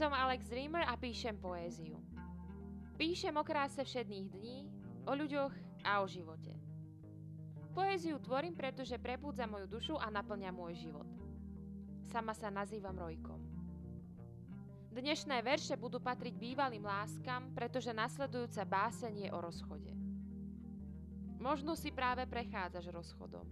[0.00, 2.00] Som Alex Dreamer a píšem poéziu.
[2.96, 4.64] Píšem o kráse všedných dní,
[5.04, 5.52] o ľuďoch
[5.84, 6.56] a o živote.
[7.76, 11.04] Poéziu tvorím, pretože prebudza moju dušu a naplňa môj život.
[12.08, 13.44] Sama sa nazývam Rojkom.
[14.88, 19.92] Dnešné verše budú patriť bývalým láskam, pretože nasledujúca báseň je o rozchode.
[21.36, 23.44] Možno si práve prechádzaš rozchodom.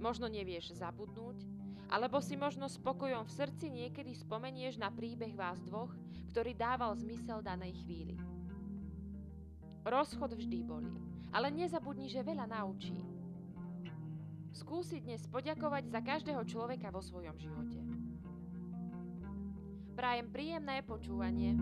[0.00, 1.59] Možno nevieš zabudnúť,
[1.90, 5.90] alebo si možno spokojom v srdci niekedy spomenieš na príbeh vás dvoch,
[6.30, 8.14] ktorý dával zmysel danej chvíli.
[9.82, 10.94] Rozchod vždy bolí,
[11.34, 12.94] ale nezabudni, že veľa naučí.
[14.54, 17.78] Skúsi dnes poďakovať za každého človeka vo svojom živote.
[19.98, 21.58] Prajem príjemné počúvanie.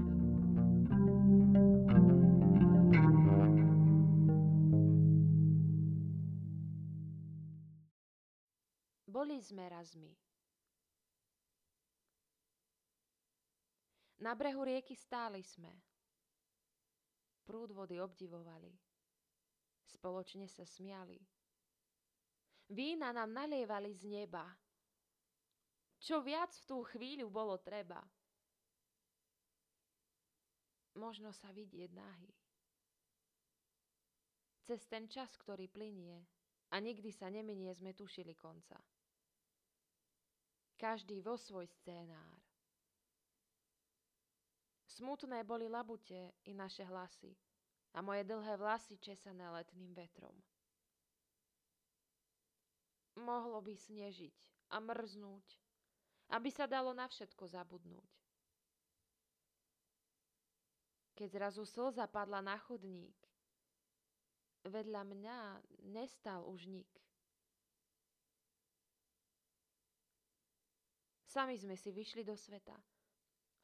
[9.18, 10.14] Boli sme razmi.
[14.22, 15.74] Na brehu rieky stáli sme.
[17.42, 18.70] Prúd vody obdivovali.
[19.90, 21.18] Spoločne sa smiali.
[22.70, 24.46] Vína nám nalievali z neba.
[25.98, 27.98] Čo viac v tú chvíľu bolo treba
[30.94, 32.30] možno sa vidieť nahý.
[34.66, 36.26] Cez ten čas, ktorý plinie
[36.74, 38.76] a nikdy sa neminie, sme tušili konca.
[40.78, 42.38] Každý vo svoj scénár.
[44.86, 47.34] Smutné boli labute i naše hlasy
[47.94, 50.34] a moje dlhé vlasy česané letným vetrom.
[53.18, 54.38] Mohlo by snežiť
[54.70, 55.46] a mrznúť,
[56.30, 58.18] aby sa dalo na všetko zabudnúť
[61.18, 63.18] keď zrazu slza padla na chodník.
[64.62, 65.38] Vedľa mňa
[65.90, 66.86] nestal už nik.
[71.28, 72.72] Sami sme si vyšli do sveta.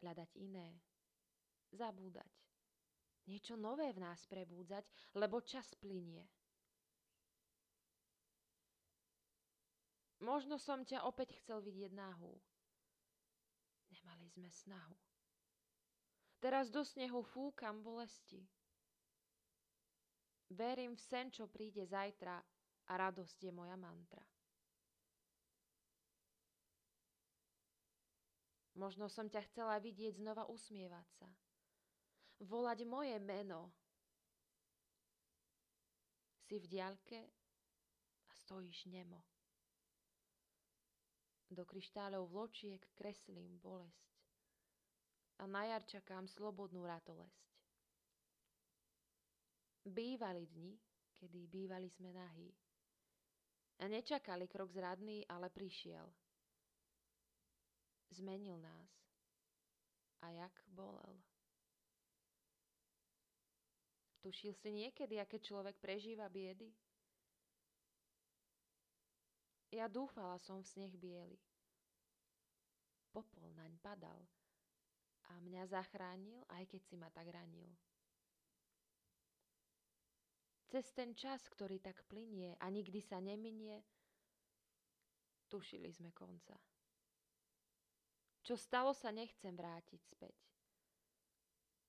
[0.04, 0.76] Hľadať iné.
[1.72, 2.28] Zabúdať.
[3.24, 4.84] Niečo nové v nás prebúdzať,
[5.16, 6.28] lebo čas plinie.
[10.20, 12.36] Možno som ťa opäť chcel vidieť nahú.
[13.88, 14.96] Nemali sme snahu.
[16.44, 18.44] Teraz do snehu fúkam bolesti.
[20.52, 22.36] Verím v sen, čo príde zajtra
[22.88, 24.20] a radosť je moja mantra.
[28.74, 31.28] Možno som ťa chcela vidieť znova usmievať sa.
[32.42, 33.70] Volať moje meno.
[36.44, 37.18] Si v diaľke
[38.28, 39.22] a stojíš nemo.
[41.54, 44.04] Do kryštáľov vločiek kreslím bolesť
[45.38, 47.44] a na jar čakám slobodnú ratolesť.
[49.84, 50.72] Bývali dni,
[51.18, 52.48] kedy bývali sme nahí.
[53.82, 56.06] A nečakali krok zradný, ale prišiel.
[58.14, 58.90] Zmenil nás.
[60.22, 61.18] A jak bolel.
[64.22, 66.70] Tušil si niekedy, aké človek prežíva biedy?
[69.74, 71.36] Ja dúfala som v sneh biely.
[73.10, 74.22] Popol naň padal
[75.28, 77.68] a mňa zachránil, aj keď si ma tak ranil.
[80.70, 83.82] Cez ten čas, ktorý tak plinie a nikdy sa neminie,
[85.50, 86.56] tušili sme konca.
[88.44, 90.36] Čo stalo sa, nechcem vrátiť späť.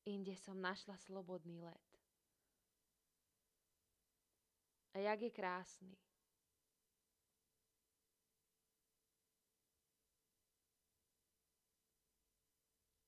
[0.07, 1.87] Inde som našla slobodný let.
[4.95, 5.93] A jak je krásny.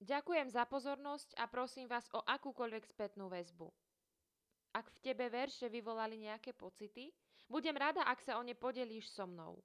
[0.04, 3.72] Ďakujem za pozornosť a prosím vás o akúkoľvek spätnú väzbu.
[4.76, 7.12] Ak v tebe verše vyvolali nejaké pocity,
[7.48, 9.60] budem rada, ak sa o ne podelíš so mnou.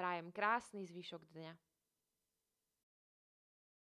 [0.00, 1.52] Prajem krásny zvyšok dňa.